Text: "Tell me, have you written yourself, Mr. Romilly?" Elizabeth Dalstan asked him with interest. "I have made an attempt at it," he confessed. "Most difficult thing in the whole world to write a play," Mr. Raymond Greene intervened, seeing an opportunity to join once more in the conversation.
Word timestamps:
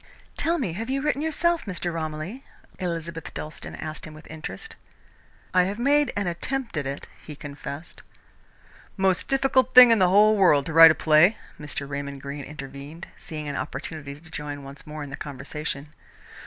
"Tell 0.35 0.57
me, 0.57 0.73
have 0.73 0.89
you 0.89 0.99
written 0.99 1.21
yourself, 1.21 1.65
Mr. 1.65 1.93
Romilly?" 1.93 2.43
Elizabeth 2.79 3.31
Dalstan 3.35 3.75
asked 3.75 4.05
him 4.07 4.15
with 4.15 4.25
interest. 4.31 4.75
"I 5.53 5.65
have 5.65 5.77
made 5.77 6.11
an 6.15 6.25
attempt 6.25 6.75
at 6.75 6.87
it," 6.87 7.05
he 7.23 7.35
confessed. 7.35 8.01
"Most 8.97 9.27
difficult 9.27 9.75
thing 9.75 9.91
in 9.91 9.99
the 9.99 10.09
whole 10.09 10.35
world 10.35 10.65
to 10.65 10.73
write 10.73 10.89
a 10.89 10.95
play," 10.95 11.37
Mr. 11.59 11.87
Raymond 11.87 12.19
Greene 12.19 12.45
intervened, 12.45 13.09
seeing 13.15 13.47
an 13.47 13.55
opportunity 13.55 14.19
to 14.19 14.31
join 14.31 14.63
once 14.63 14.87
more 14.87 15.03
in 15.03 15.11
the 15.11 15.15
conversation. 15.15 15.89